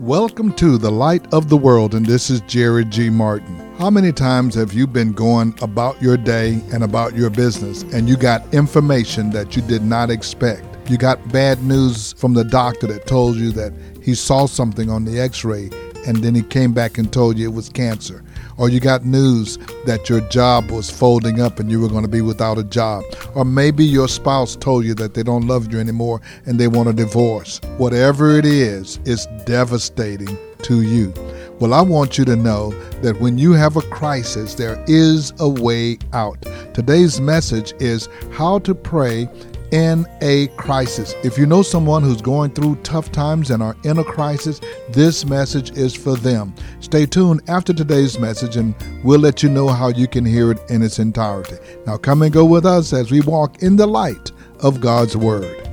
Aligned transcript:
Welcome 0.00 0.54
to 0.54 0.78
the 0.78 0.90
light 0.90 1.30
of 1.34 1.50
the 1.50 1.58
world, 1.58 1.94
and 1.94 2.06
this 2.06 2.30
is 2.30 2.40
Jerry 2.46 2.86
G. 2.86 3.10
Martin. 3.10 3.54
How 3.76 3.90
many 3.90 4.12
times 4.12 4.54
have 4.54 4.72
you 4.72 4.86
been 4.86 5.12
going 5.12 5.54
about 5.60 6.00
your 6.00 6.16
day 6.16 6.62
and 6.72 6.82
about 6.82 7.14
your 7.14 7.28
business 7.28 7.82
and 7.82 8.08
you 8.08 8.16
got 8.16 8.54
information 8.54 9.28
that 9.32 9.56
you 9.56 9.60
did 9.60 9.82
not 9.82 10.08
expect? 10.08 10.64
You 10.88 10.96
got 10.96 11.30
bad 11.30 11.62
news 11.62 12.14
from 12.14 12.32
the 12.32 12.44
doctor 12.44 12.86
that 12.86 13.06
told 13.06 13.36
you 13.36 13.52
that 13.52 13.74
he 14.02 14.14
saw 14.14 14.46
something 14.46 14.88
on 14.88 15.04
the 15.04 15.20
x 15.20 15.44
ray 15.44 15.68
and 16.06 16.18
then 16.18 16.34
he 16.34 16.42
came 16.42 16.72
back 16.72 16.98
and 16.98 17.12
told 17.12 17.38
you 17.38 17.48
it 17.48 17.54
was 17.54 17.68
cancer. 17.68 18.22
Or 18.56 18.68
you 18.68 18.80
got 18.80 19.04
news 19.04 19.58
that 19.86 20.08
your 20.08 20.20
job 20.28 20.70
was 20.70 20.90
folding 20.90 21.40
up 21.40 21.58
and 21.60 21.70
you 21.70 21.80
were 21.80 21.88
going 21.88 22.02
to 22.02 22.10
be 22.10 22.20
without 22.20 22.58
a 22.58 22.64
job. 22.64 23.04
Or 23.34 23.44
maybe 23.44 23.84
your 23.84 24.08
spouse 24.08 24.54
told 24.54 24.84
you 24.84 24.94
that 24.96 25.14
they 25.14 25.22
don't 25.22 25.46
love 25.46 25.72
you 25.72 25.80
anymore 25.80 26.20
and 26.44 26.60
they 26.60 26.68
want 26.68 26.88
a 26.88 26.92
divorce. 26.92 27.60
Whatever 27.78 28.38
it 28.38 28.44
is, 28.44 29.00
it's 29.04 29.26
devastating 29.44 30.36
to 30.62 30.82
you. 30.82 31.14
Well, 31.60 31.74
I 31.74 31.82
want 31.82 32.16
you 32.16 32.24
to 32.24 32.36
know 32.36 32.70
that 33.02 33.20
when 33.20 33.36
you 33.36 33.52
have 33.52 33.76
a 33.76 33.82
crisis, 33.82 34.54
there 34.54 34.82
is 34.86 35.32
a 35.38 35.48
way 35.48 35.98
out. 36.14 36.40
Today's 36.72 37.20
message 37.20 37.74
is 37.78 38.08
how 38.32 38.60
to 38.60 38.74
pray 38.74 39.28
in 39.72 40.06
a 40.20 40.48
crisis. 40.56 41.14
If 41.22 41.38
you 41.38 41.46
know 41.46 41.62
someone 41.62 42.02
who's 42.02 42.22
going 42.22 42.50
through 42.50 42.76
tough 42.76 43.12
times 43.12 43.50
and 43.50 43.62
are 43.62 43.76
in 43.84 43.98
a 43.98 44.04
crisis, 44.04 44.60
this 44.90 45.24
message 45.24 45.70
is 45.76 45.94
for 45.94 46.16
them. 46.16 46.54
Stay 46.80 47.06
tuned 47.06 47.42
after 47.48 47.72
today's 47.72 48.18
message 48.18 48.56
and 48.56 48.74
we'll 49.04 49.20
let 49.20 49.42
you 49.42 49.48
know 49.48 49.68
how 49.68 49.88
you 49.88 50.08
can 50.08 50.24
hear 50.24 50.50
it 50.50 50.58
in 50.70 50.82
its 50.82 50.98
entirety. 50.98 51.56
Now, 51.86 51.96
come 51.96 52.22
and 52.22 52.32
go 52.32 52.44
with 52.44 52.66
us 52.66 52.92
as 52.92 53.10
we 53.10 53.20
walk 53.20 53.62
in 53.62 53.76
the 53.76 53.86
light 53.86 54.32
of 54.60 54.80
God's 54.80 55.16
Word. 55.16 55.66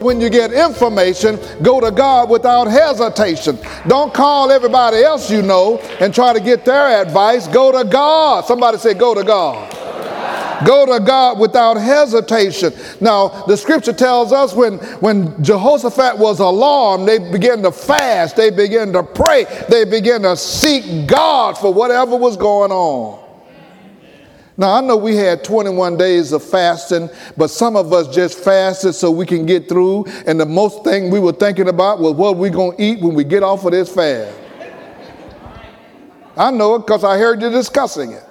When 0.00 0.18
you 0.18 0.30
get 0.30 0.50
information, 0.50 1.38
go 1.62 1.78
to 1.78 1.90
God 1.90 2.30
without 2.30 2.64
hesitation. 2.64 3.58
Don't 3.86 4.14
call 4.14 4.50
everybody 4.50 5.02
else 5.02 5.30
you 5.30 5.42
know 5.42 5.76
and 6.00 6.14
try 6.14 6.32
to 6.32 6.40
get 6.40 6.64
their 6.64 7.02
advice. 7.02 7.46
Go 7.46 7.70
to 7.70 7.86
God. 7.86 8.46
Somebody 8.46 8.78
say, 8.78 8.94
Go 8.94 9.14
to 9.14 9.22
God. 9.22 9.69
Go 10.66 10.86
to 10.86 11.04
God 11.04 11.38
without 11.38 11.74
hesitation. 11.74 12.72
Now, 13.00 13.44
the 13.46 13.56
scripture 13.56 13.92
tells 13.92 14.32
us 14.32 14.54
when, 14.54 14.78
when 15.00 15.42
Jehoshaphat 15.42 16.18
was 16.18 16.40
alarmed, 16.40 17.08
they 17.08 17.18
began 17.18 17.62
to 17.62 17.72
fast, 17.72 18.36
they 18.36 18.50
began 18.50 18.92
to 18.92 19.02
pray, 19.02 19.46
they 19.68 19.84
began 19.84 20.22
to 20.22 20.36
seek 20.36 21.06
God 21.06 21.56
for 21.56 21.72
whatever 21.72 22.16
was 22.16 22.36
going 22.36 22.72
on. 22.72 23.20
Now, 24.56 24.74
I 24.74 24.82
know 24.82 24.98
we 24.98 25.16
had 25.16 25.42
21 25.42 25.96
days 25.96 26.32
of 26.32 26.44
fasting, 26.44 27.08
but 27.34 27.48
some 27.48 27.76
of 27.76 27.94
us 27.94 28.14
just 28.14 28.38
fasted 28.38 28.94
so 28.94 29.10
we 29.10 29.24
can 29.24 29.46
get 29.46 29.70
through. 29.70 30.04
And 30.26 30.38
the 30.38 30.44
most 30.44 30.84
thing 30.84 31.10
we 31.10 31.18
were 31.18 31.32
thinking 31.32 31.68
about 31.68 31.98
was 31.98 32.12
what 32.12 32.36
we're 32.36 32.50
going 32.50 32.76
to 32.76 32.82
eat 32.82 33.00
when 33.00 33.14
we 33.14 33.24
get 33.24 33.42
off 33.42 33.64
of 33.64 33.70
this 33.70 33.90
fast. 33.90 34.36
I 36.36 36.50
know 36.50 36.74
it 36.74 36.80
because 36.80 37.04
I 37.04 37.16
heard 37.16 37.40
you 37.40 37.48
discussing 37.48 38.12
it. 38.12 38.24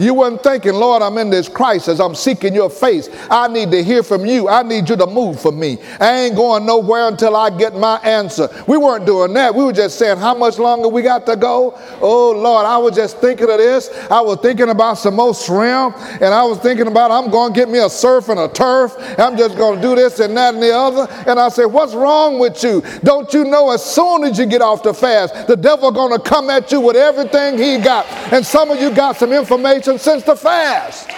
You 0.00 0.14
weren't 0.14 0.42
thinking, 0.42 0.72
Lord, 0.72 1.02
I'm 1.02 1.18
in 1.18 1.28
this 1.28 1.46
crisis. 1.46 2.00
I'm 2.00 2.14
seeking 2.14 2.54
your 2.54 2.70
face. 2.70 3.10
I 3.30 3.48
need 3.48 3.70
to 3.70 3.84
hear 3.84 4.02
from 4.02 4.24
you. 4.24 4.48
I 4.48 4.62
need 4.62 4.88
you 4.88 4.96
to 4.96 5.06
move 5.06 5.38
for 5.38 5.52
me. 5.52 5.76
I 6.00 6.20
ain't 6.22 6.36
going 6.36 6.64
nowhere 6.64 7.06
until 7.08 7.36
I 7.36 7.50
get 7.50 7.74
my 7.74 7.98
answer. 7.98 8.48
We 8.66 8.78
weren't 8.78 9.04
doing 9.04 9.34
that. 9.34 9.54
We 9.54 9.62
were 9.62 9.74
just 9.74 9.98
saying, 9.98 10.16
how 10.16 10.34
much 10.34 10.58
longer 10.58 10.88
we 10.88 11.02
got 11.02 11.26
to 11.26 11.36
go? 11.36 11.78
Oh, 12.00 12.32
Lord, 12.32 12.64
I 12.64 12.78
was 12.78 12.96
just 12.96 13.18
thinking 13.18 13.50
of 13.50 13.58
this. 13.58 13.90
I 14.10 14.22
was 14.22 14.38
thinking 14.40 14.70
about 14.70 14.94
some 14.94 15.16
more 15.16 15.34
shrimp, 15.34 15.98
and 15.98 16.32
I 16.32 16.44
was 16.44 16.58
thinking 16.60 16.86
about 16.86 17.10
I'm 17.10 17.30
going 17.30 17.52
to 17.52 17.60
get 17.60 17.68
me 17.68 17.80
a 17.80 17.90
surf 17.90 18.30
and 18.30 18.40
a 18.40 18.48
turf. 18.48 18.96
I'm 19.18 19.36
just 19.36 19.58
going 19.58 19.76
to 19.76 19.82
do 19.82 19.94
this 19.94 20.18
and 20.20 20.34
that 20.34 20.54
and 20.54 20.62
the 20.62 20.74
other. 20.74 21.12
And 21.26 21.38
I 21.38 21.50
said, 21.50 21.66
what's 21.66 21.92
wrong 21.92 22.38
with 22.38 22.62
you? 22.64 22.82
Don't 23.04 23.30
you 23.34 23.44
know 23.44 23.70
as 23.70 23.84
soon 23.84 24.24
as 24.24 24.38
you 24.38 24.46
get 24.46 24.62
off 24.62 24.82
the 24.82 24.94
fast, 24.94 25.46
the 25.46 25.56
devil 25.56 25.92
going 25.92 26.18
to 26.18 26.22
come 26.22 26.48
at 26.48 26.72
you 26.72 26.80
with 26.80 26.96
everything 26.96 27.58
he 27.58 27.76
got. 27.76 28.06
And 28.32 28.46
some 28.46 28.70
of 28.70 28.80
you 28.80 28.94
got 28.94 29.16
some 29.16 29.32
information 29.32 29.89
since 29.98 30.22
the 30.22 30.36
fast. 30.36 31.10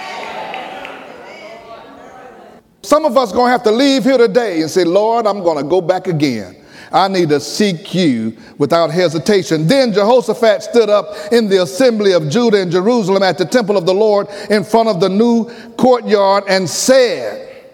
Some 2.83 3.05
of 3.05 3.17
us 3.17 3.33
going 3.33 3.47
to 3.47 3.53
have 3.53 3.63
to 3.63 3.71
leave 3.71 4.05
here 4.05 4.19
today 4.19 4.61
and 4.61 4.71
say, 4.71 4.85
Lord, 4.85 5.27
I'm 5.27 5.43
going 5.43 5.57
to 5.57 5.69
go 5.69 5.81
back 5.81 6.09
again. 6.09 6.57
I 6.93 7.09
need 7.09 7.31
to 7.31 7.41
seek 7.41 7.95
you 7.95 8.37
without 8.59 8.91
hesitation. 8.91 9.67
Then 9.67 9.93
Jehoshaphat 9.93 10.63
stood 10.63 10.91
up 10.91 11.07
in 11.33 11.49
the 11.49 11.63
assembly 11.63 12.13
of 12.13 12.29
Judah 12.29 12.61
and 12.61 12.71
Jerusalem 12.71 13.23
at 13.23 13.39
the 13.39 13.47
temple 13.47 13.79
of 13.79 13.87
the 13.87 13.95
Lord 13.95 14.29
in 14.51 14.63
front 14.63 14.91
of 14.91 15.01
the 15.01 15.09
new 15.09 15.51
courtyard 15.77 16.45
and 16.49 16.69
said, 16.69 17.71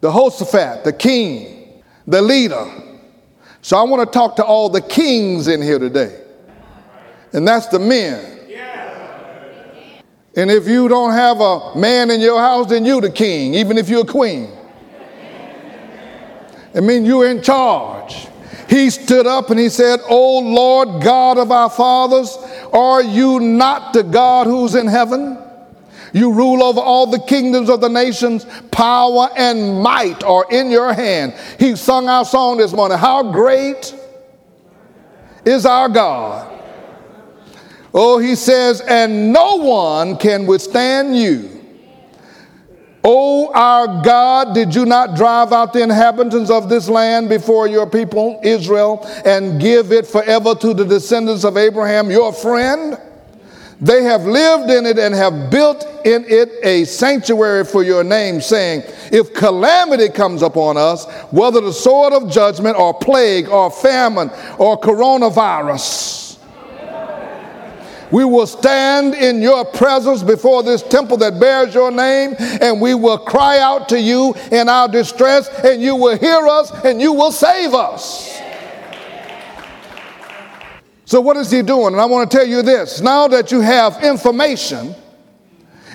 Jehoshaphat, 0.00 0.84
the 0.84 0.92
king, 0.92 1.82
the 2.06 2.22
leader. 2.22 2.70
So 3.62 3.76
I 3.76 3.82
want 3.82 4.06
to 4.06 4.12
talk 4.12 4.36
to 4.36 4.44
all 4.44 4.68
the 4.68 4.80
kings 4.80 5.48
in 5.48 5.60
here 5.62 5.78
today. 5.78 6.20
And 7.32 7.46
that's 7.46 7.66
the 7.68 7.78
men. 7.78 8.31
And 10.34 10.50
if 10.50 10.66
you 10.66 10.88
don't 10.88 11.12
have 11.12 11.40
a 11.40 11.76
man 11.76 12.10
in 12.10 12.20
your 12.20 12.38
house, 12.38 12.68
then 12.68 12.84
you 12.84 13.00
the 13.00 13.10
king, 13.10 13.54
even 13.54 13.76
if 13.76 13.88
you're 13.88 14.02
a 14.02 14.06
queen. 14.06 14.50
I 16.74 16.80
mean, 16.80 17.04
you're 17.04 17.28
in 17.28 17.42
charge. 17.42 18.28
He 18.68 18.88
stood 18.88 19.26
up 19.26 19.50
and 19.50 19.60
he 19.60 19.68
said, 19.68 20.00
O 20.08 20.38
Lord 20.38 21.02
God 21.02 21.36
of 21.36 21.52
our 21.52 21.68
fathers, 21.68 22.38
are 22.72 23.02
you 23.02 23.38
not 23.40 23.92
the 23.92 24.02
God 24.02 24.46
who's 24.46 24.74
in 24.74 24.86
heaven? 24.86 25.36
You 26.14 26.32
rule 26.32 26.62
over 26.62 26.80
all 26.80 27.06
the 27.06 27.18
kingdoms 27.20 27.68
of 27.68 27.82
the 27.82 27.88
nations. 27.88 28.46
Power 28.70 29.28
and 29.36 29.82
might 29.82 30.22
are 30.24 30.46
in 30.50 30.70
your 30.70 30.94
hand. 30.94 31.34
He 31.58 31.76
sung 31.76 32.08
our 32.08 32.24
song 32.24 32.58
this 32.58 32.72
morning. 32.72 32.96
How 32.96 33.30
great 33.32 33.94
is 35.44 35.66
our 35.66 35.90
God? 35.90 36.51
Oh, 37.94 38.18
he 38.18 38.34
says, 38.34 38.80
and 38.80 39.32
no 39.32 39.56
one 39.56 40.16
can 40.16 40.46
withstand 40.46 41.16
you. 41.16 41.62
Oh, 43.04 43.50
our 43.52 44.02
God, 44.02 44.54
did 44.54 44.74
you 44.74 44.86
not 44.86 45.16
drive 45.16 45.52
out 45.52 45.72
the 45.72 45.82
inhabitants 45.82 46.50
of 46.50 46.68
this 46.68 46.88
land 46.88 47.28
before 47.28 47.66
your 47.66 47.86
people, 47.86 48.40
Israel, 48.44 49.04
and 49.24 49.60
give 49.60 49.90
it 49.90 50.06
forever 50.06 50.54
to 50.54 50.72
the 50.72 50.84
descendants 50.84 51.44
of 51.44 51.56
Abraham, 51.56 52.10
your 52.10 52.32
friend? 52.32 52.96
They 53.80 54.04
have 54.04 54.24
lived 54.24 54.70
in 54.70 54.86
it 54.86 54.96
and 54.96 55.12
have 55.12 55.50
built 55.50 55.84
in 56.04 56.24
it 56.28 56.50
a 56.62 56.84
sanctuary 56.84 57.64
for 57.64 57.82
your 57.82 58.04
name, 58.04 58.40
saying, 58.40 58.84
If 59.10 59.34
calamity 59.34 60.08
comes 60.08 60.42
upon 60.42 60.76
us, 60.76 61.04
whether 61.32 61.60
the 61.60 61.72
sword 61.72 62.12
of 62.12 62.30
judgment 62.30 62.78
or 62.78 62.94
plague 62.94 63.48
or 63.48 63.72
famine 63.72 64.30
or 64.58 64.80
coronavirus, 64.80 66.21
we 68.12 68.26
will 68.26 68.46
stand 68.46 69.14
in 69.14 69.40
your 69.40 69.64
presence 69.64 70.22
before 70.22 70.62
this 70.62 70.82
temple 70.82 71.16
that 71.16 71.40
bears 71.40 71.74
your 71.74 71.90
name, 71.90 72.34
and 72.38 72.78
we 72.78 72.94
will 72.94 73.16
cry 73.16 73.58
out 73.58 73.88
to 73.88 73.98
you 73.98 74.34
in 74.52 74.68
our 74.68 74.86
distress, 74.86 75.48
and 75.64 75.82
you 75.82 75.96
will 75.96 76.18
hear 76.18 76.46
us 76.46 76.70
and 76.84 77.00
you 77.00 77.14
will 77.14 77.32
save 77.32 77.72
us. 77.72 78.38
So, 81.06 81.22
what 81.22 81.38
is 81.38 81.50
he 81.50 81.62
doing? 81.62 81.94
And 81.94 82.00
I 82.00 82.04
want 82.04 82.30
to 82.30 82.36
tell 82.36 82.46
you 82.46 82.60
this 82.62 83.00
now 83.00 83.28
that 83.28 83.50
you 83.50 83.60
have 83.60 84.04
information 84.04 84.94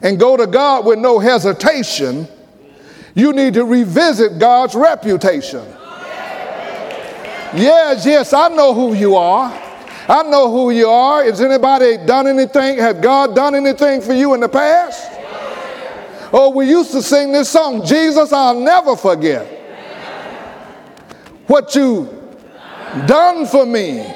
and 0.01 0.19
go 0.19 0.37
to 0.37 0.47
God 0.47 0.85
with 0.85 0.97
no 0.97 1.19
hesitation, 1.19 2.27
you 3.13 3.31
need 3.31 3.53
to 3.53 3.63
revisit 3.63 4.39
God's 4.39 4.73
reputation. 4.73 5.65
Yes, 7.53 8.05
yes, 8.05 8.33
I 8.33 8.49
know 8.49 8.73
who 8.73 8.93
you 8.93 9.15
are. 9.15 9.66
I 10.07 10.23
know 10.23 10.49
who 10.49 10.71
you 10.71 10.87
are. 10.87 11.23
Has 11.23 11.41
anybody 11.41 11.97
done 11.97 12.27
anything? 12.27 12.77
Has 12.77 12.97
God 12.99 13.35
done 13.35 13.55
anything 13.55 14.01
for 14.01 14.13
you 14.13 14.33
in 14.33 14.39
the 14.39 14.49
past? 14.49 15.11
Oh, 16.31 16.51
we 16.53 16.69
used 16.69 16.91
to 16.91 17.01
sing 17.01 17.31
this 17.31 17.49
song, 17.49 17.85
Jesus, 17.85 18.33
I'll 18.33 18.59
never 18.59 18.95
forget 18.95 19.45
what 21.47 21.73
you 21.73 22.13
done 23.05 23.45
for 23.45 23.65
me. 23.65 24.13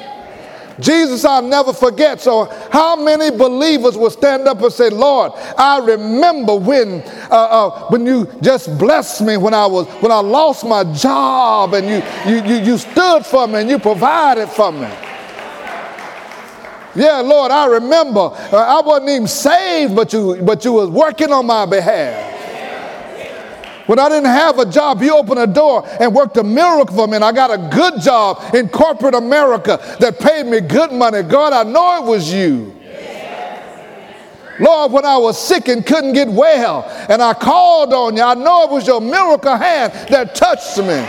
Jesus, 0.80 1.24
I'll 1.26 1.44
never 1.44 1.74
forget. 1.74 2.20
So, 2.20 2.46
how 2.72 2.96
many 2.96 3.30
believers 3.30 3.98
will 3.98 4.10
stand 4.10 4.48
up 4.48 4.62
and 4.62 4.74
say, 4.74 4.90
Lord, 4.90 5.34
I 5.58 5.80
remember 5.80 6.56
when, 6.56 7.02
uh, 7.30 7.36
uh, 7.36 7.88
when 7.90 8.06
you 8.06 8.28
just 8.42 8.78
blessed 8.80 9.22
me 9.22 9.38
when 9.38 9.54
I 9.54 9.68
was 9.68 9.88
when 10.02 10.12
I 10.12 10.20
lost 10.20 10.66
my 10.66 10.84
job 10.94 11.76
and 11.76 11.88
you, 11.88 12.34
you, 12.34 12.44
you, 12.44 12.64
you 12.64 12.78
stood 12.78 13.26
for 13.26 13.48
me 13.48 13.62
and 13.62 13.70
you 13.70 13.80
provided 13.80 14.50
for 14.50 14.72
me. 14.72 14.90
Yeah, 16.96 17.22
Lord, 17.22 17.52
I 17.52 17.68
remember 17.68 18.20
uh, 18.20 18.52
I 18.52 18.82
wasn't 18.82 19.10
even 19.10 19.28
saved, 19.28 19.96
but 19.96 20.12
you, 20.12 20.42
but 20.44 20.66
you 20.66 20.74
was 20.74 20.90
working 20.90 21.32
on 21.32 21.46
my 21.46 21.66
behalf. 21.66 22.30
When 23.88 23.98
I 23.98 24.10
didn't 24.10 24.26
have 24.26 24.60
a 24.60 24.66
job, 24.66 25.02
you 25.02 25.16
opened 25.16 25.40
a 25.40 25.48
door 25.48 25.86
and 26.00 26.14
worked 26.14 26.38
a 26.38 26.44
miracle 26.44 26.96
for 26.96 27.08
me, 27.08 27.16
and 27.16 27.26
I 27.26 27.32
got 27.32 27.52
a 27.52 27.58
good 27.76 28.00
job 28.02 28.56
in 28.56 28.70
corporate 28.70 29.16
America 29.16 29.80
that 30.00 30.20
paid 30.20 30.46
me 30.46 30.62
good 30.62 30.92
money. 30.92 31.24
God, 31.24 31.54
I 31.54 31.64
know 31.70 32.04
it 32.04 32.08
was 32.08 32.32
you. 32.32 32.78
Lord, 34.60 34.92
when 34.92 35.06
I 35.06 35.18
was 35.18 35.42
sick 35.42 35.68
and 35.70 35.86
couldn't 35.86 36.14
get 36.14 36.28
well, 36.28 36.84
and 37.10 37.22
I 37.22 37.34
called 37.34 37.94
on 37.94 38.16
you, 38.16 38.22
I 38.22 38.36
know 38.36 38.64
it 38.64 38.70
was 38.70 38.86
your 38.86 39.02
miracle 39.02 39.58
hand 39.58 39.92
that 40.10 40.36
touched 40.36 40.78
me. 40.78 41.02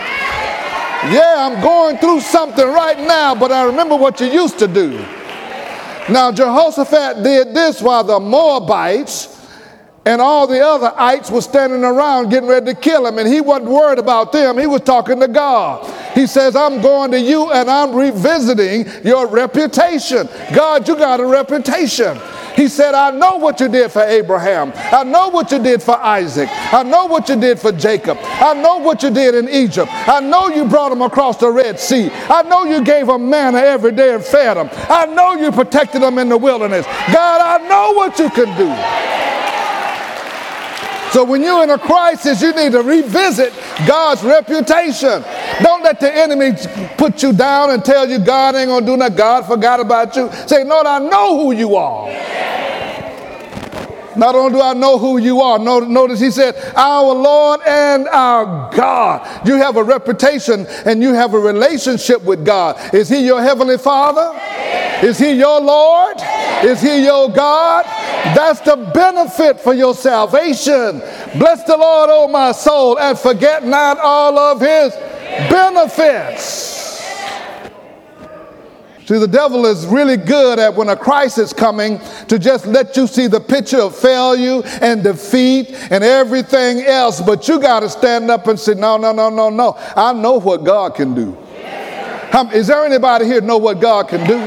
Yeah, 1.13 1.35
I'm 1.39 1.61
going 1.61 1.99
through 1.99 2.21
something 2.21 2.67
right 2.67 2.99
now, 2.99 3.35
but 3.35 3.53
I 3.53 3.65
remember 3.65 3.97
what 3.97 4.21
you 4.21 4.29
used 4.29 4.59
to 4.61 4.69
do. 4.69 5.05
Now, 6.11 6.33
Jehoshaphat 6.33 7.23
did 7.23 7.55
this 7.55 7.81
while 7.81 8.05
the 8.05 8.19
Moabites 8.19 9.41
and 10.05 10.21
all 10.21 10.49
the 10.49 10.61
other 10.61 10.93
ites 10.97 11.31
were 11.31 11.41
standing 11.41 11.85
around 11.85 12.31
getting 12.31 12.49
ready 12.49 12.75
to 12.75 12.81
kill 12.81 13.07
him, 13.07 13.19
and 13.19 13.29
he 13.29 13.41
wasn't 13.41 13.71
worried 13.71 14.01
about 14.01 14.33
them. 14.33 14.59
He 14.59 14.67
was 14.67 14.81
talking 14.81 15.21
to 15.21 15.29
God. 15.29 15.87
He 16.15 16.27
says, 16.27 16.57
I'm 16.57 16.83
going 16.83 17.13
to 17.13 17.21
you 17.21 17.53
and 17.53 17.71
I'm 17.71 17.95
revisiting 17.95 18.87
your 19.05 19.29
reputation. 19.29 20.29
God, 20.55 20.89
you 20.89 20.97
got 20.97 21.21
a 21.21 21.25
reputation. 21.25 22.19
He 22.55 22.69
said, 22.69 22.95
I 22.95 23.11
know 23.11 23.37
what 23.37 23.61
you 23.61 23.69
did 23.69 23.91
for 23.93 24.03
Abraham. 24.03 24.73
I 24.77 25.05
know 25.05 25.29
what 25.29 25.51
you 25.51 25.59
did 25.63 25.83
for 25.83 25.97
Isaac. 25.97 26.49
I 26.73 26.83
know 26.83 27.07
what 27.07 27.29
you 27.29 27.41
did 27.41 27.59
for 27.59 27.73
Jacob. 27.73 28.19
I 28.21 28.55
know 28.55 28.79
what 28.79 29.03
you 29.03 29.11
did 29.11 29.35
in 29.35 29.49
Egypt. 29.49 29.91
I 29.93 30.21
know 30.21 30.49
you 30.49 30.67
brought 30.67 30.91
them 30.91 31.03
across 31.03 31.39
the 31.39 31.51
Red 31.51 31.81
Sea. 31.81 32.11
I 32.13 32.43
know 32.43 32.65
you 32.65 32.85
gave 32.85 33.07
them 33.07 33.29
manna 33.31 33.59
every 33.59 33.93
day 33.93 34.15
and 34.15 34.23
fed 34.25 34.57
them. 34.57 34.69
I 34.73 35.07
know 35.07 35.35
you 35.35 35.51
protected 35.53 36.03
them 36.03 36.19
in 36.19 36.29
the 36.29 36.37
wilderness. 36.39 36.87
God, 37.13 37.41
I 37.41 37.67
know 37.69 37.93
what 37.95 38.19
you 38.19 38.31
can 38.31 38.57
do. 38.59 38.73
So 41.13 41.25
when 41.25 41.43
you're 41.43 41.63
in 41.63 41.71
a 41.71 41.79
crisis, 41.79 42.41
you 42.41 42.55
need 42.55 42.73
to 42.73 42.83
revisit 42.83 43.53
God's 43.87 44.25
reputation. 44.25 45.23
Don't 45.63 45.83
let 45.85 46.01
the 46.01 46.15
enemy 46.15 46.53
put 46.97 47.23
you 47.23 47.35
down 47.35 47.71
and 47.71 47.85
tell 47.85 48.09
you 48.09 48.19
God 48.19 48.55
ain't 48.55 48.69
gonna 48.69 48.87
do 48.87 48.97
nothing. 48.97 49.17
God 49.17 49.47
forgot 49.47 49.81
about 49.81 50.17
you. 50.17 50.31
Say, 50.47 50.65
Lord, 50.65 50.87
I 50.87 51.01
know 51.01 51.39
who 51.39 51.53
you 51.53 51.77
are. 51.77 52.09
Not 54.17 54.35
only 54.35 54.53
do 54.53 54.61
I 54.61 54.75
know 54.75 54.99
who 54.99 55.19
you 55.19 55.41
are, 55.41 55.59
notice 55.59 56.21
he 56.21 56.31
said, 56.31 56.57
Our 56.77 57.15
Lord 57.15 57.61
and 57.67 58.09
our 58.09 58.71
God. 58.75 59.47
You 59.47 59.57
have 59.57 59.77
a 59.77 59.83
reputation 59.83 60.67
and 60.85 61.03
you 61.03 61.15
have 61.15 61.35
a 61.35 61.39
relationship 61.39 62.23
with 62.23 62.45
God. 62.45 62.95
Is 62.95 63.09
he 63.09 63.25
your 63.25 63.43
heavenly 63.43 63.79
Father? 63.79 64.39
Is 65.07 65.19
he 65.19 65.33
your 65.33 65.61
Lord? 65.61 66.17
Is 66.63 66.81
he 66.81 67.05
your 67.05 67.29
God? 67.31 67.85
That's 68.37 68.61
the 68.61 68.91
benefit 68.95 69.61
for 69.61 69.75
your 69.75 69.95
salvation. 69.95 71.01
Bless 71.39 71.65
the 71.65 71.77
Lord, 71.77 72.11
O 72.11 72.29
my 72.29 72.53
soul, 72.53 72.99
and 72.99 73.19
forget 73.19 73.65
not 73.65 73.99
all 73.99 74.39
of 74.39 74.61
his 74.61 74.95
benefits. 75.51 76.72
See, 79.07 79.19
the 79.19 79.27
devil 79.27 79.67
is 79.67 79.85
really 79.87 80.17
good 80.17 80.61
at 80.61 80.75
when 80.75 80.89
a 80.89 80.97
crisis 80.97 81.53
coming 81.53 82.01
to 82.29 82.39
just 82.39 82.67
let 82.67 82.97
you 82.97 83.09
see 83.09 83.27
the 83.27 83.41
picture 83.41 83.81
of 83.81 83.97
failure 83.97 84.63
and 84.81 85.03
defeat 85.03 85.71
and 85.91 86.05
everything 86.05 86.83
else. 86.83 87.21
But 87.21 87.49
you 87.49 87.61
got 87.61 87.81
to 87.81 87.89
stand 87.89 88.31
up 88.31 88.47
and 88.47 88.59
say, 88.59 88.75
no, 88.75 88.97
no, 88.97 89.13
no, 89.13 89.29
no, 89.29 89.51
no. 89.51 89.77
I 89.97 90.13
know 90.13 90.39
what 90.39 90.65
God 90.65 90.95
can 90.95 91.15
do. 91.15 91.37
Is 92.55 92.69
there 92.69 92.85
anybody 92.85 93.27
here 93.27 93.41
know 93.41 93.59
what 93.59 93.81
God 93.81 94.09
can 94.09 94.27
do? 94.27 94.39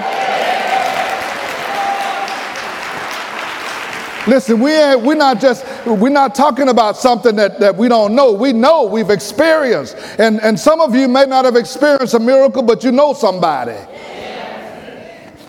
Listen, 4.27 4.59
we 4.59 4.71
ain't, 4.71 5.01
we're 5.01 5.13
not 5.13 5.39
just, 5.39 5.63
we're 5.85 6.09
not 6.09 6.33
talking 6.33 6.69
about 6.69 6.97
something 6.97 7.35
that, 7.35 7.59
that 7.59 7.75
we 7.75 7.87
don't 7.87 8.15
know. 8.15 8.31
We 8.31 8.53
know, 8.53 8.85
we've 8.85 9.11
experienced. 9.11 9.95
And, 10.17 10.41
and 10.41 10.59
some 10.59 10.81
of 10.81 10.95
you 10.95 11.07
may 11.07 11.25
not 11.25 11.45
have 11.45 11.55
experienced 11.55 12.15
a 12.15 12.19
miracle, 12.19 12.63
but 12.63 12.83
you 12.83 12.91
know 12.91 13.13
somebody. 13.13 13.77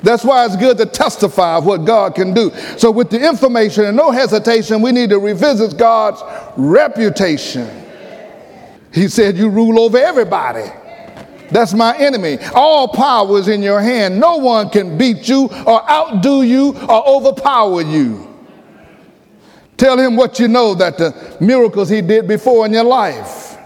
That's 0.06 0.22
why 0.22 0.46
it's 0.46 0.54
good 0.54 0.78
to 0.78 0.86
testify 0.86 1.56
of 1.56 1.66
what 1.66 1.78
God 1.78 2.14
can 2.14 2.32
do. 2.32 2.52
So, 2.78 2.92
with 2.92 3.10
the 3.10 3.26
information 3.26 3.86
and 3.86 3.96
no 3.96 4.12
hesitation, 4.12 4.80
we 4.80 4.92
need 4.92 5.10
to 5.10 5.18
revisit 5.18 5.76
God's 5.76 6.22
reputation. 6.56 7.68
He 8.92 9.08
said, 9.08 9.36
You 9.36 9.48
rule 9.48 9.80
over 9.80 9.98
everybody. 9.98 10.70
That's 11.50 11.74
my 11.74 11.98
enemy. 11.98 12.38
All 12.54 12.86
power 12.86 13.36
is 13.36 13.48
in 13.48 13.62
your 13.62 13.80
hand. 13.80 14.20
No 14.20 14.36
one 14.36 14.70
can 14.70 14.96
beat 14.96 15.28
you 15.28 15.48
or 15.66 15.90
outdo 15.90 16.42
you 16.42 16.76
or 16.88 17.08
overpower 17.08 17.82
you. 17.82 18.32
Tell 19.76 19.98
him 19.98 20.14
what 20.14 20.38
you 20.38 20.46
know 20.46 20.76
that 20.76 20.98
the 20.98 21.36
miracles 21.40 21.88
he 21.88 22.00
did 22.00 22.28
before 22.28 22.64
in 22.64 22.72
your 22.72 22.84
life. 22.84 23.58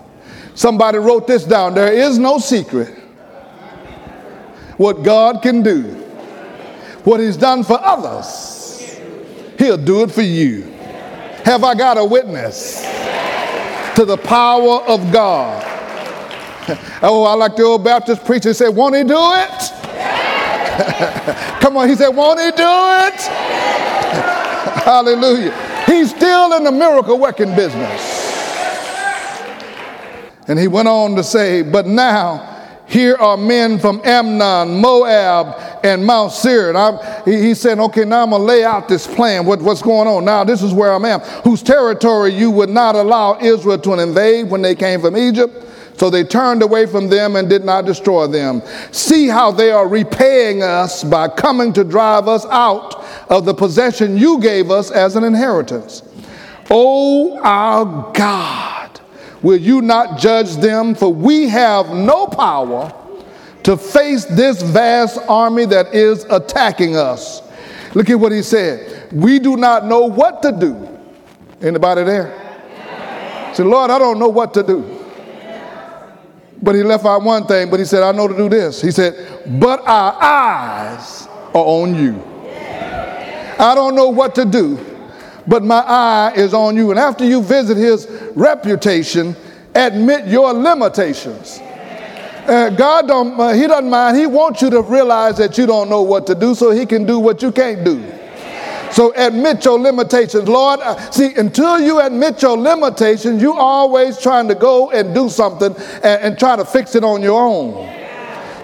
Somebody 0.55 0.97
wrote 0.97 1.27
this 1.27 1.45
down. 1.45 1.75
There 1.75 1.93
is 1.93 2.17
no 2.17 2.39
secret 2.39 2.99
what 4.79 5.03
God 5.03 5.43
can 5.43 5.63
do. 5.63 6.00
What 7.05 7.21
he's 7.21 7.37
done 7.37 7.65
for 7.65 7.79
others, 7.81 8.99
he'll 9.59 9.79
do 9.79 10.03
it 10.03 10.11
for 10.11 10.23
you. 10.23 10.63
Have 11.45 11.65
I 11.65 11.75
got 11.75 11.97
a 11.97 12.05
witness 12.05 12.83
to 13.97 14.05
the 14.05 14.19
power 14.19 14.83
of 14.83 15.11
God? 15.11 15.65
oh, 17.03 17.25
I 17.25 17.35
like 17.35 17.57
the 17.57 17.63
old 17.63 17.83
Baptist 17.83 18.25
preacher 18.25 18.53
said, 18.53 18.69
Won't 18.69 18.95
he 18.95 19.03
do 19.03 19.17
it? 19.17 19.73
Come 21.61 21.79
on, 21.79 21.89
he 21.89 21.95
said, 21.95 22.11
Won't 22.11 22.39
he 22.39 22.51
do 22.51 22.57
it? 22.59 23.21
Hallelujah. 24.85 25.85
He's 25.87 26.11
still 26.15 26.53
in 26.55 26.65
the 26.65 26.73
miracle 26.73 27.19
working 27.19 27.57
business. 27.57 28.19
And 30.47 30.59
he 30.59 30.69
went 30.69 30.89
on 30.89 31.17
to 31.17 31.25
say, 31.25 31.63
But 31.63 31.87
now 31.87 32.50
here 32.91 33.15
are 33.15 33.37
men 33.37 33.79
from 33.79 34.01
Ammon, 34.05 34.81
Moab, 34.81 35.81
and 35.85 36.05
Mount 36.05 36.33
Seir. 36.33 36.73
He, 37.25 37.41
he, 37.41 37.55
said, 37.55 37.79
Okay, 37.79 38.05
now 38.05 38.25
I'm 38.25 38.31
going 38.31 38.43
to 38.43 38.47
lay 38.47 38.65
out 38.65 38.89
this 38.89 39.07
plan. 39.07 39.47
What, 39.47 39.63
what's 39.63 39.81
going 39.81 40.09
on? 40.09 40.25
Now, 40.25 40.43
this 40.43 40.61
is 40.61 40.75
where 40.75 40.93
I'm 40.93 41.05
at. 41.05 41.25
Whose 41.45 41.63
territory 41.63 42.35
you 42.35 42.51
would 42.51 42.69
not 42.69 42.97
allow 42.97 43.39
Israel 43.41 43.79
to 43.79 43.93
invade 43.93 44.51
when 44.51 44.61
they 44.61 44.75
came 44.75 45.01
from 45.01 45.17
Egypt. 45.17 45.67
So 45.99 46.11
they 46.11 46.25
turned 46.25 46.63
away 46.63 46.87
from 46.87 47.09
them 47.09 47.37
and 47.37 47.49
did 47.49 47.65
not 47.65 47.85
destroy 47.85 48.27
them. 48.27 48.61
See 48.91 49.29
how 49.29 49.53
they 49.53 49.71
are 49.71 49.87
repaying 49.87 50.65
us 50.65 51.05
by 51.05 51.29
coming 51.29 51.73
to 51.75 51.85
drive 51.85 52.27
us 52.27 52.45
out 52.47 53.05
of 53.29 53.45
the 53.45 53.55
possession 53.55 54.17
you 54.17 54.41
gave 54.41 54.73
us 54.73 54.91
as 54.91 55.15
an 55.15 55.23
inheritance. 55.23 56.03
Oh, 56.71 57.39
our 57.41 58.13
God, 58.15 58.70
will 59.43 59.57
you 59.59 59.83
not 59.83 60.19
judge 60.19 60.57
them? 60.57 60.95
For 60.95 61.13
we 61.13 61.49
have 61.49 61.91
no 61.91 62.27
power 62.27 62.93
to 63.65 63.77
face 63.77 64.25
this 64.25 64.63
vast 64.63 65.19
army 65.29 65.67
that 65.67 65.95
is 65.95 66.25
attacking 66.25 66.97
us. 66.97 67.43
Look 67.95 68.09
at 68.09 68.15
what 68.19 68.33
he 68.33 68.43
said. 68.43 69.13
We 69.13 69.39
do 69.39 69.57
not 69.57 69.87
know 69.87 70.07
what 70.07 70.43
to 70.43 70.53
do. 70.53 70.89
Anybody 71.61 72.05
there? 72.05 73.53
Say, 73.55 73.65
Lord, 73.65 73.91
I 73.91 73.99
don't 73.99 74.19
know 74.19 74.29
what 74.29 74.55
to 74.55 74.63
do. 74.63 74.99
But 76.63 76.75
he 76.75 76.83
left 76.83 77.05
out 77.05 77.23
one 77.23 77.47
thing, 77.47 77.71
but 77.71 77.81
he 77.81 77.87
said, 77.87 78.03
I 78.03 78.13
know 78.13 78.29
to 78.29 78.37
do 78.37 78.49
this. 78.49 78.83
He 78.83 78.91
said, 78.91 79.15
But 79.59 79.81
our 79.87 80.23
eyes 80.23 81.27
are 81.55 81.65
on 81.65 81.95
you. 81.95 82.23
I 83.59 83.75
don't 83.75 83.95
know 83.95 84.09
what 84.09 84.35
to 84.37 84.45
do, 84.45 84.77
but 85.47 85.63
my 85.63 85.81
eye 85.81 86.33
is 86.37 86.55
on 86.55 86.77
you. 86.77 86.91
And 86.91 86.99
after 86.99 87.25
you 87.25 87.43
visit 87.43 87.77
his 87.77 88.07
reputation, 88.35 89.37
admit 89.75 90.27
your 90.27 90.53
limitations. 90.53 91.61
Uh, 91.61 92.71
God 92.71 93.07
don't, 93.07 93.39
uh, 93.39 93.53
he 93.53 93.67
doesn't 93.67 93.91
mind. 93.91 94.17
He 94.17 94.27
wants 94.27 94.63
you 94.63 94.71
to 94.71 94.83
realize 94.83 95.37
that 95.39 95.57
you 95.59 95.67
don't 95.67 95.89
know 95.89 96.03
what 96.03 96.27
to 96.27 96.35
do 96.35 96.55
so 96.55 96.71
he 96.71 96.87
can 96.87 97.05
do 97.05 97.19
what 97.19 97.43
you 97.43 97.53
can't 97.53 97.85
do. 97.85 98.03
So 98.93 99.13
admit 99.15 99.65
your 99.65 99.79
limitations. 99.79 100.49
Lord, 100.49 100.81
uh, 100.81 101.11
see, 101.11 101.33
until 101.37 101.81
you 101.81 102.01
admit 102.01 102.43
your 102.43 102.57
limitations, 102.59 103.41
you 103.41 103.53
always 103.53 104.19
trying 104.19 104.49
to 104.49 104.55
go 104.55 104.91
and 104.91 105.15
do 105.15 105.29
something 105.29 105.75
and, 106.03 106.23
and 106.23 106.39
try 106.39 106.57
to 106.57 106.65
fix 106.65 106.95
it 106.97 107.05
on 107.05 107.23
your 107.23 107.41
own. 107.41 108.00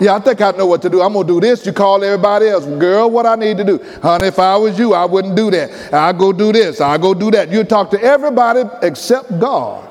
Yeah, 0.00 0.16
I 0.16 0.20
think 0.20 0.40
I 0.42 0.50
know 0.50 0.66
what 0.66 0.82
to 0.82 0.90
do. 0.90 1.00
I'm 1.00 1.14
going 1.14 1.26
to 1.26 1.32
do 1.34 1.40
this. 1.40 1.64
You 1.64 1.72
call 1.72 2.04
everybody 2.04 2.48
else. 2.48 2.66
Girl, 2.66 3.10
what 3.10 3.24
I 3.24 3.34
need 3.34 3.56
to 3.56 3.64
do. 3.64 3.82
Honey, 4.02 4.26
if 4.26 4.38
I 4.38 4.56
was 4.56 4.78
you, 4.78 4.92
I 4.92 5.06
wouldn't 5.06 5.36
do 5.36 5.50
that. 5.50 5.94
i 5.94 6.12
go 6.12 6.32
do 6.32 6.52
this. 6.52 6.80
i 6.80 6.98
go 6.98 7.14
do 7.14 7.30
that. 7.30 7.50
You 7.50 7.64
talk 7.64 7.90
to 7.90 8.02
everybody 8.02 8.62
except 8.82 9.38
God. 9.40 9.86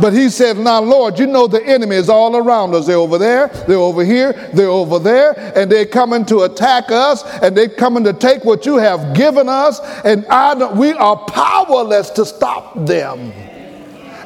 But 0.00 0.12
he 0.12 0.28
said, 0.28 0.58
Now, 0.58 0.80
Lord, 0.80 1.18
you 1.18 1.26
know 1.26 1.46
the 1.46 1.64
enemy 1.64 1.96
is 1.96 2.08
all 2.08 2.36
around 2.36 2.74
us. 2.74 2.86
They're 2.86 2.96
over 2.96 3.18
there, 3.18 3.48
they're 3.66 3.76
over 3.76 4.04
here, 4.04 4.32
they're 4.52 4.68
over 4.68 4.98
there, 4.98 5.34
and 5.56 5.72
they're 5.72 5.86
coming 5.86 6.24
to 6.26 6.42
attack 6.42 6.90
us, 6.90 7.24
and 7.42 7.56
they're 7.56 7.68
coming 7.68 8.04
to 8.04 8.12
take 8.12 8.44
what 8.44 8.66
you 8.66 8.76
have 8.76 9.14
given 9.14 9.48
us, 9.48 9.80
and 10.04 10.26
I 10.26 10.72
we 10.74 10.92
are 10.92 11.16
powerless 11.16 12.10
to 12.10 12.26
stop 12.26 12.74
them. 12.86 13.32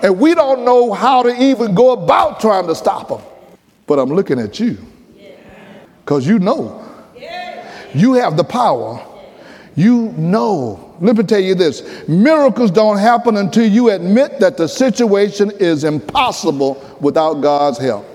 And 0.03 0.19
we 0.19 0.35
don't 0.35 0.65
know 0.65 0.93
how 0.93 1.23
to 1.23 1.43
even 1.43 1.75
go 1.75 1.93
about 1.93 2.41
trying 2.41 2.67
to 2.67 2.75
stop 2.75 3.09
them. 3.09 3.21
But 3.91 3.99
I'm 3.99 4.11
looking 4.11 4.39
at 4.39 4.61
you 4.61 4.79
because 6.05 6.25
you 6.25 6.39
know. 6.39 6.81
You 7.93 8.13
have 8.13 8.37
the 8.37 8.45
power. 8.45 9.05
You 9.75 10.13
know. 10.13 10.95
Let 11.01 11.17
me 11.17 11.25
tell 11.25 11.41
you 11.41 11.57
this 11.57 12.07
miracles 12.07 12.71
don't 12.71 12.99
happen 12.99 13.37
until 13.37 13.69
you 13.69 13.91
admit 13.91 14.39
that 14.39 14.57
the 14.57 14.69
situation 14.69 15.51
is 15.59 15.83
impossible 15.83 16.97
without 17.01 17.41
God's 17.41 17.79
help. 17.79 18.07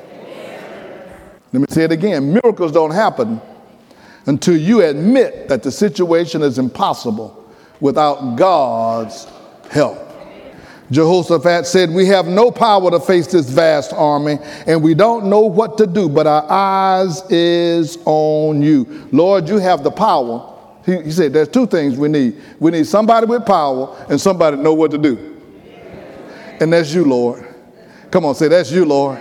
Let 1.51 1.60
me 1.60 1.65
say 1.67 1.84
it 1.84 1.91
again 1.91 2.32
miracles 2.32 2.72
don't 2.72 2.91
happen 2.91 3.41
until 4.27 4.55
you 4.55 4.82
admit 4.82 5.50
that 5.50 5.62
the 5.62 5.74
situation 5.74 6.41
is 6.41 6.58
impossible 6.58 7.51
without 7.82 8.38
God's 8.38 9.27
help. 9.70 10.05
Jehoshaphat 10.92 11.65
said, 11.65 11.89
We 11.89 12.08
have 12.08 12.27
no 12.27 12.51
power 12.51 12.92
to 12.92 13.00
face 13.00 13.27
this 13.27 13.50
vast 13.50 13.94
army, 13.94 14.38
and 14.68 14.84
we 14.84 14.94
don't 14.94 15.25
know 15.25 15.42
what 15.42 15.77
to 15.80 15.88
do, 15.88 16.08
but 16.08 16.27
our 16.27 16.46
eyes 16.50 17.24
is 17.32 17.98
on 18.06 18.62
you. 18.62 19.08
Lord, 19.12 19.50
you 19.50 19.58
have 19.58 19.84
the 19.84 19.92
power. 19.92 20.54
He, 20.86 21.01
he 21.01 21.12
said, 21.12 21.34
There's 21.34 21.50
two 21.50 21.65
things 21.65 21.98
we 21.98 22.08
need. 22.08 22.39
We 22.60 22.72
need 22.72 22.86
somebody 22.86 23.25
with 23.25 23.46
power 23.46 24.06
and 24.10 24.22
somebody 24.22 24.58
know 24.58 24.74
what 24.74 24.92
to 24.92 24.98
do. 24.98 25.42
And 26.60 26.72
that's 26.72 26.94
you, 26.94 27.04
Lord. 27.04 27.46
Come 28.12 28.25
on, 28.25 28.36
say, 28.36 28.48
That's 28.48 28.72
you, 28.72 28.86
Lord. 28.86 29.20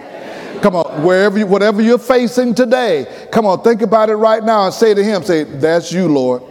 Come 0.60 0.76
on, 0.76 1.02
wherever 1.02 1.38
you, 1.38 1.46
whatever 1.46 1.82
you're 1.82 1.98
facing 1.98 2.54
today, 2.54 3.28
come 3.32 3.44
on, 3.44 3.62
think 3.62 3.82
about 3.82 4.08
it 4.08 4.16
right 4.16 4.42
now 4.42 4.66
and 4.66 4.72
say 4.72 4.94
to 4.94 5.02
him, 5.02 5.22
say, 5.22 5.44
That's 5.44 5.92
you, 5.92 6.08
Lord. 6.08 6.42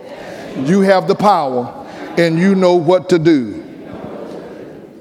You 0.57 0.81
have 0.81 1.07
the 1.07 1.15
power 1.15 1.87
and 2.17 2.37
you 2.37 2.55
know 2.55 2.75
what 2.75 3.09
to 3.09 3.19
do. 3.19 3.62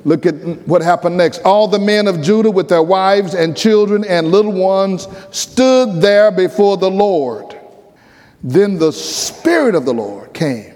Look 0.04 0.26
at 0.26 0.34
what 0.66 0.82
happened 0.82 1.16
next. 1.16 1.38
All 1.44 1.68
the 1.68 1.78
men 1.78 2.08
of 2.08 2.20
Judah 2.20 2.50
with 2.50 2.68
their 2.68 2.82
wives 2.82 3.34
and 3.34 3.56
children 3.56 4.04
and 4.04 4.28
little 4.28 4.52
ones 4.52 5.06
stood 5.30 6.00
there 6.00 6.30
before 6.32 6.76
the 6.76 6.90
Lord. 6.90 7.58
Then 8.42 8.78
the 8.78 8.92
Spirit 8.92 9.74
of 9.74 9.84
the 9.84 9.94
Lord 9.94 10.32
came 10.32 10.74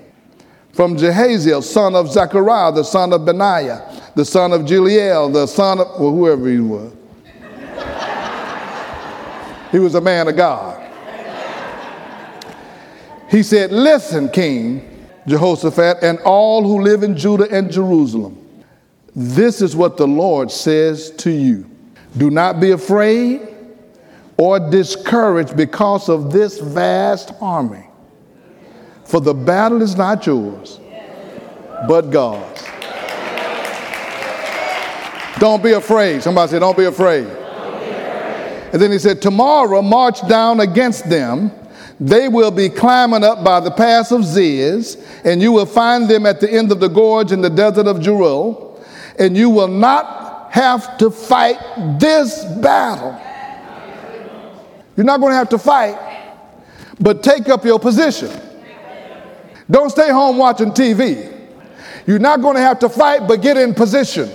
from 0.73 0.97
Jehaziel, 0.97 1.63
son 1.63 1.97
of 1.97 2.13
Zechariah, 2.13 2.73
the 2.73 2.85
son 2.85 3.13
of 3.13 3.25
Benaiah, 3.25 4.13
the 4.15 4.25
son 4.25 4.53
of 4.53 4.63
Jeiel, 4.63 5.33
the 5.33 5.47
son 5.47 5.81
of 5.81 5.89
well, 5.99 6.13
whoever 6.13 6.49
he 6.49 6.61
was. 6.61 6.93
he 9.73 9.79
was 9.79 9.95
a 9.95 10.01
man 10.01 10.29
of 10.29 10.37
God. 10.37 10.83
He 13.29 13.43
said, 13.43 13.73
Listen, 13.73 14.29
King 14.29 14.97
Jehoshaphat, 15.27 15.99
and 16.03 16.19
all 16.21 16.63
who 16.63 16.83
live 16.83 17.03
in 17.03 17.17
Judah 17.17 17.49
and 17.51 17.71
Jerusalem. 17.71 18.46
This 19.19 19.63
is 19.63 19.75
what 19.75 19.97
the 19.97 20.07
Lord 20.07 20.51
says 20.51 21.11
to 21.13 21.31
you 21.31 21.65
Do 22.19 22.31
not 22.31 22.61
be 22.61 22.73
afraid 22.73 23.49
or 24.37 24.61
discouraged 24.61 25.57
because 25.57 26.11
of 26.11 26.31
this 26.31 26.61
vast 26.61 27.33
army, 27.41 27.87
for 29.05 29.23
the 29.23 29.33
battle 29.33 29.81
is 29.81 29.97
not 29.97 30.27
yours, 30.27 30.79
but 31.89 32.11
God's. 32.11 32.63
Don't 35.39 35.63
be 35.63 35.73
afraid. 35.73 36.23
Somebody 36.23 36.51
said, 36.51 36.59
Don't 36.59 36.77
be 36.77 36.85
afraid. 36.85 37.27
And 37.27 38.83
then 38.83 38.93
he 38.93 38.99
said, 38.99 39.23
Tomorrow 39.23 39.81
march 39.81 40.27
down 40.29 40.61
against 40.61 41.09
them. 41.09 41.51
They 41.99 42.29
will 42.29 42.51
be 42.51 42.69
climbing 42.69 43.25
up 43.25 43.43
by 43.43 43.61
the 43.61 43.71
pass 43.71 44.13
of 44.13 44.23
Ziz, 44.23 45.03
and 45.25 45.41
you 45.41 45.51
will 45.51 45.65
find 45.65 46.07
them 46.07 46.27
at 46.27 46.41
the 46.41 46.53
end 46.53 46.71
of 46.71 46.79
the 46.79 46.89
gorge 46.89 47.33
in 47.33 47.41
the 47.41 47.49
desert 47.49 47.87
of 47.87 48.01
Jeruel 48.01 48.66
and 49.19 49.37
you 49.37 49.51
will 49.51 49.69
not 49.69 50.53
have 50.53 50.99
to 50.99 51.11
fight 51.11 51.59
this 51.99 52.45
battle. 52.45 53.21
You're 54.97 55.05
not 55.05 55.21
going 55.21 55.33
to 55.33 55.37
have 55.37 55.51
to 55.51 55.59
fight, 55.59 55.99
but 56.99 57.23
take 57.23 57.49
up 57.49 57.65
your 57.65 57.79
position. 57.79 58.31
Don't 59.71 59.91
stay 59.91 60.11
home 60.11 60.39
watching 60.39 60.71
TV. 60.71 61.33
You're 62.07 62.19
not 62.19 62.41
going 62.41 62.55
to 62.55 62.63
have 62.63 62.79
to 62.81 62.89
fight, 62.89 63.27
but 63.27 63.43
get 63.43 63.57
in 63.57 63.75
position. 63.75 64.31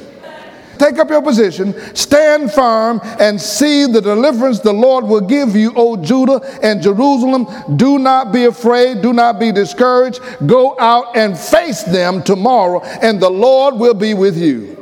Take 0.81 0.97
up 0.97 1.11
your 1.11 1.21
position, 1.21 1.75
stand 1.95 2.51
firm, 2.51 3.01
and 3.19 3.39
see 3.39 3.85
the 3.85 4.01
deliverance 4.01 4.61
the 4.61 4.73
Lord 4.73 5.05
will 5.05 5.21
give 5.21 5.55
you, 5.55 5.71
O 5.75 5.95
Judah 5.95 6.41
and 6.63 6.81
Jerusalem. 6.81 7.45
Do 7.77 7.99
not 7.99 8.31
be 8.31 8.45
afraid, 8.45 9.03
do 9.03 9.13
not 9.13 9.39
be 9.39 9.51
discouraged. 9.51 10.21
Go 10.47 10.75
out 10.79 11.15
and 11.15 11.37
face 11.37 11.83
them 11.83 12.23
tomorrow, 12.23 12.81
and 12.81 13.21
the 13.21 13.29
Lord 13.29 13.75
will 13.75 13.93
be 13.93 14.15
with 14.15 14.35
you. 14.35 14.75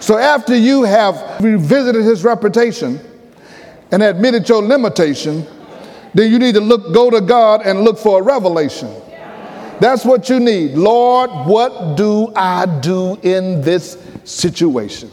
So 0.00 0.16
after 0.16 0.56
you 0.56 0.84
have 0.84 1.42
revisited 1.42 2.02
his 2.02 2.24
reputation 2.24 2.98
and 3.92 4.02
admitted 4.02 4.48
your 4.48 4.62
limitation, 4.62 5.46
then 6.14 6.32
you 6.32 6.38
need 6.38 6.54
to 6.54 6.62
look, 6.62 6.94
go 6.94 7.10
to 7.10 7.20
God 7.20 7.60
and 7.66 7.82
look 7.82 7.98
for 7.98 8.20
a 8.20 8.22
revelation. 8.22 8.88
That's 9.80 10.04
what 10.04 10.28
you 10.30 10.40
need. 10.40 10.72
Lord, 10.72 11.30
what 11.46 11.96
do 11.96 12.32
I 12.34 12.66
do 12.80 13.18
in 13.22 13.60
this 13.60 13.98
situation? 14.24 15.10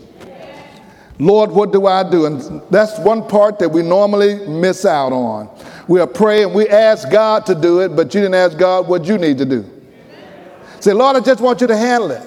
Lord, 1.20 1.52
what 1.52 1.72
do 1.72 1.86
I 1.86 2.10
do? 2.10 2.26
And 2.26 2.62
that's 2.70 2.98
one 3.00 3.28
part 3.28 3.60
that 3.60 3.70
we 3.70 3.84
normally 3.84 4.48
miss 4.48 4.86
out 4.86 5.14
on. 5.14 5.50
We 5.88 6.00
are 6.00 6.08
praying, 6.08 6.54
we 6.54 6.68
ask 6.70 7.10
God 7.12 7.46
to 7.46 7.56
do 7.56 7.82
it, 7.82 7.96
but 7.96 8.14
you 8.14 8.22
didn't 8.22 8.36
ask 8.36 8.58
God 8.58 8.88
what 8.88 9.06
you 9.06 9.18
need 9.18 9.38
to 9.38 9.46
do. 9.46 9.70
Say, 10.80 10.94
Lord, 10.94 11.16
I 11.16 11.20
just 11.20 11.42
want 11.42 11.62
you 11.62 11.68
to 11.68 11.78
handle 11.78 12.12
it. 12.12 12.22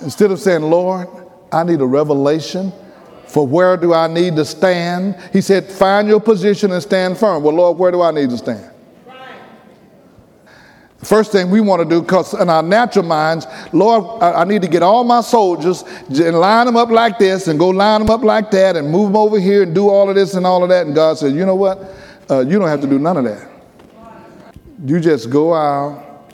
Instead 0.00 0.30
of 0.30 0.40
saying, 0.40 0.62
Lord, 0.62 1.08
I 1.52 1.62
need 1.62 1.80
a 1.80 1.86
revelation 1.86 2.72
for 3.26 3.46
where 3.46 3.76
do 3.76 3.94
I 3.94 4.06
need 4.06 4.36
to 4.36 4.44
stand. 4.44 5.16
He 5.32 5.40
said, 5.40 5.64
Find 5.66 6.08
your 6.08 6.20
position 6.20 6.72
and 6.72 6.82
stand 6.82 7.16
firm. 7.16 7.42
Well, 7.42 7.54
Lord, 7.54 7.78
where 7.78 7.90
do 7.90 8.02
I 8.02 8.10
need 8.10 8.30
to 8.30 8.38
stand? 8.38 8.73
First 11.04 11.32
thing 11.32 11.50
we 11.50 11.60
want 11.60 11.82
to 11.82 11.88
do, 11.88 12.00
because 12.00 12.34
in 12.34 12.48
our 12.48 12.62
natural 12.62 13.04
minds, 13.04 13.46
Lord, 13.72 14.22
I, 14.22 14.42
I, 14.42 14.44
need 14.44 14.62
to 14.62 14.68
get 14.68 14.82
all 14.82 15.04
my 15.04 15.20
soldiers 15.20 15.82
and 16.08 16.38
line 16.38 16.66
them 16.66 16.76
up 16.76 16.90
like 16.90 17.18
this 17.18 17.46
and 17.46 17.58
go 17.58 17.68
line 17.68 18.00
them 18.00 18.10
up 18.10 18.22
like 18.22 18.50
that 18.52 18.76
and 18.76 18.90
move 18.90 19.08
them 19.08 19.16
over 19.16 19.38
here 19.38 19.64
and 19.64 19.74
do 19.74 19.88
all 19.88 20.08
of 20.08 20.14
this 20.14 20.34
and 20.34 20.46
all 20.46 20.62
of 20.62 20.68
that. 20.70 20.86
And 20.86 20.94
God 20.94 21.18
said, 21.18 21.34
You 21.34 21.44
know 21.44 21.56
what? 21.56 21.78
Uh, 22.30 22.40
you 22.40 22.58
don't 22.58 22.68
have 22.68 22.80
to 22.80 22.86
do 22.86 22.98
none 22.98 23.18
of 23.18 23.24
that. 23.24 23.50
You 24.86 24.98
just 24.98 25.30
go 25.30 25.52
out 25.52 26.32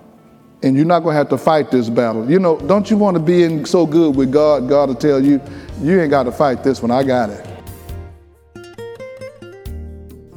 and 0.62 0.76
you're 0.76 0.84
not 0.84 1.00
going 1.00 1.14
to 1.14 1.18
have 1.18 1.28
to 1.30 1.38
fight 1.38 1.70
this 1.70 1.88
battle. 1.88 2.30
You 2.30 2.38
know, 2.38 2.58
don't 2.60 2.90
you 2.90 2.96
want 2.96 3.16
to 3.16 3.22
be 3.22 3.42
in 3.42 3.64
so 3.64 3.86
good 3.86 4.14
with 4.14 4.30
God, 4.30 4.68
God 4.68 4.88
will 4.88 4.96
tell 4.96 5.24
you, 5.24 5.40
you 5.80 6.00
ain't 6.00 6.10
got 6.10 6.24
to 6.24 6.32
fight 6.32 6.62
this 6.62 6.82
one, 6.82 6.90
I 6.90 7.02
got 7.02 7.30
it. 7.30 7.49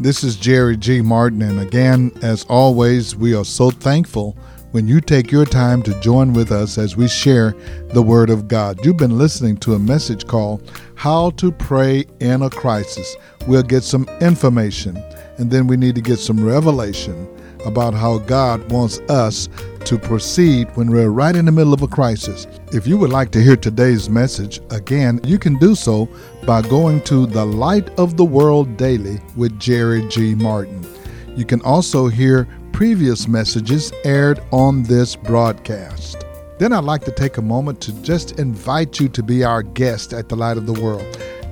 This 0.04 0.22
is 0.22 0.36
Jerry 0.36 0.76
G. 0.76 1.02
Martin, 1.02 1.42
and 1.42 1.62
again, 1.62 2.12
as 2.22 2.44
always, 2.50 3.16
we 3.16 3.34
are 3.34 3.46
so 3.46 3.72
thankful 3.72 4.38
when 4.72 4.86
you 4.86 5.00
take 5.00 5.32
your 5.32 5.46
time 5.46 5.82
to 5.84 5.98
join 6.02 6.34
with 6.34 6.52
us 6.52 6.78
as 6.78 6.98
we 6.98 7.08
share 7.08 7.56
the 7.94 8.02
Word 8.02 8.30
of 8.30 8.50
God. 8.50 8.84
You've 8.84 8.98
been 8.98 9.18
listening 9.18 9.56
to 9.60 9.76
a 9.76 9.80
message 9.80 10.28
called 10.28 10.70
How 10.96 11.30
to 11.30 11.54
Pray 11.54 12.04
in 12.20 12.42
a 12.42 12.50
Crisis. 12.50 13.16
We'll 13.48 13.64
get 13.64 13.86
some 13.86 14.10
information, 14.20 14.98
and 15.38 15.50
then 15.50 15.68
we 15.68 15.78
need 15.78 15.96
to 15.96 16.02
get 16.02 16.20
some 16.20 16.44
revelation 16.44 17.26
about 17.66 17.94
how 17.94 18.20
God 18.20 18.72
wants 18.72 19.00
us 19.10 19.50
to 19.86 19.98
proceed 19.98 20.68
when 20.76 20.90
we're 20.90 21.10
right 21.10 21.36
in 21.36 21.46
the 21.46 21.52
middle 21.52 21.74
of 21.74 21.82
a 21.82 21.88
crisis. 21.88 22.48
If 22.72 22.88
you 22.88 22.98
would 22.98 23.10
like 23.10 23.32
to 23.32 23.42
hear 23.42 23.56
today's 23.56 24.10
message, 24.10 24.62
again, 24.70 25.20
you 25.24 25.38
can 25.38 25.58
do 25.58 25.76
so 25.76 26.08
by 26.46 26.62
going 26.62 27.02
to 27.04 27.26
The 27.26 27.46
Light 27.46 27.90
of 28.00 28.18
the 28.18 28.26
World 28.26 28.78
Daily 28.78 29.20
with 29.36 29.60
Jerry 29.60 30.08
G. 30.08 30.36
Martin. 30.36 30.86
You 31.36 31.46
can 31.46 31.62
also 31.62 32.08
hear 32.08 32.48
previous 32.72 33.28
messages 33.28 33.92
aired 34.04 34.42
on 34.52 34.84
this 34.84 35.16
broadcast. 35.16 36.26
Then 36.60 36.72
I'd 36.72 36.84
like 36.84 37.04
to 37.06 37.12
take 37.12 37.38
a 37.38 37.42
moment 37.42 37.82
to 37.82 37.92
just 38.02 38.40
invite 38.40 39.00
you 39.00 39.10
to 39.10 39.24
be 39.24 39.44
our 39.44 39.64
guest 39.64 40.14
at 40.14 40.30
the 40.30 40.36
Light 40.36 40.58
of 40.58 40.66
the 40.66 40.82
World. 40.82 41.06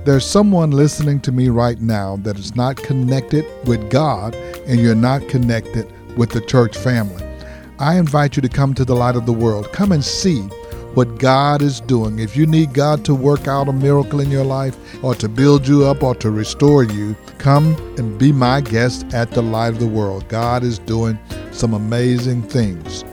There's 0.04 0.26
someone 0.26 0.72
listening 0.72 1.20
to 1.20 1.32
me 1.32 1.48
right 1.48 1.80
now 1.80 2.16
that 2.22 2.36
is 2.36 2.56
not 2.56 2.76
connected 2.76 3.44
with 3.66 3.88
God, 3.90 4.34
and 4.66 4.80
you're 4.80 4.94
not 4.94 5.28
connected 5.28 5.92
with 6.16 6.30
the 6.30 6.40
church 6.40 6.76
family. 6.76 7.24
I 7.78 7.98
invite 7.98 8.36
you 8.36 8.42
to 8.42 8.48
come 8.48 8.74
to 8.74 8.84
the 8.84 8.94
light 8.94 9.16
of 9.16 9.26
the 9.26 9.32
world. 9.32 9.72
Come 9.72 9.92
and 9.92 10.04
see 10.04 10.42
what 10.94 11.18
God 11.18 11.62
is 11.62 11.80
doing. 11.80 12.18
If 12.18 12.36
you 12.36 12.46
need 12.46 12.74
God 12.74 13.04
to 13.06 13.14
work 13.14 13.48
out 13.48 13.68
a 13.68 13.72
miracle 13.72 14.20
in 14.20 14.30
your 14.30 14.44
life, 14.44 14.76
or 15.02 15.14
to 15.16 15.28
build 15.28 15.66
you 15.66 15.84
up, 15.84 16.02
or 16.02 16.14
to 16.16 16.30
restore 16.30 16.84
you, 16.84 17.16
come 17.38 17.74
and 17.98 18.18
be 18.18 18.30
my 18.32 18.60
guest 18.60 19.06
at 19.14 19.30
the 19.30 19.42
light 19.42 19.68
of 19.68 19.80
the 19.80 19.86
world. 19.86 20.28
God 20.28 20.62
is 20.62 20.78
doing 20.78 21.18
some 21.50 21.74
amazing 21.74 22.42
things. 22.42 23.04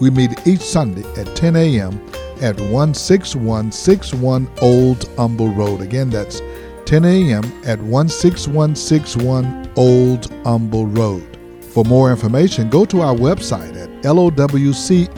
We 0.00 0.10
meet 0.10 0.30
each 0.46 0.60
Sunday 0.60 1.04
at 1.20 1.34
10 1.36 1.56
a.m. 1.56 2.00
at 2.40 2.56
16161 2.58 4.48
Old 4.60 5.08
Humble 5.16 5.48
Road. 5.48 5.80
Again, 5.80 6.10
that's 6.10 6.40
10 6.86 7.04
a.m. 7.04 7.44
at 7.64 7.80
16161 7.80 9.70
Old 9.76 10.32
Humble 10.44 10.86
Road. 10.86 11.33
For 11.74 11.84
more 11.84 12.10
information, 12.12 12.70
go 12.70 12.84
to 12.84 13.00
our 13.00 13.16
website 13.16 13.74
at 13.76 13.90
lowcf.org. 14.04 15.10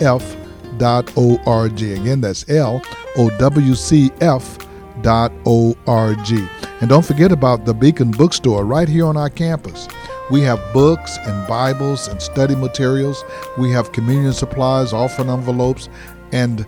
Again, 1.82 2.20
that's 2.22 2.44
lowcf.org. 2.44 3.30
And 6.80 6.88
don't 6.88 7.04
forget 7.04 7.30
about 7.30 7.66
the 7.66 7.74
Beacon 7.74 8.10
Bookstore 8.10 8.64
right 8.64 8.88
here 8.88 9.04
on 9.04 9.18
our 9.18 9.28
campus. 9.28 9.86
We 10.30 10.40
have 10.42 10.58
books 10.72 11.18
and 11.26 11.46
Bibles 11.46 12.08
and 12.08 12.22
study 12.22 12.54
materials. 12.54 13.22
We 13.58 13.70
have 13.72 13.92
communion 13.92 14.32
supplies, 14.32 14.94
offering 14.94 15.28
envelopes, 15.28 15.90
and 16.32 16.64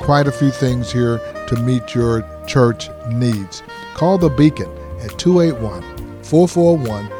quite 0.00 0.26
a 0.26 0.32
few 0.32 0.50
things 0.50 0.92
here 0.92 1.18
to 1.46 1.56
meet 1.56 1.94
your 1.94 2.26
church 2.46 2.90
needs. 3.08 3.62
Call 3.94 4.18
the 4.18 4.28
Beacon 4.28 4.70
at 5.00 5.18
281 5.18 5.82
441 6.24 7.19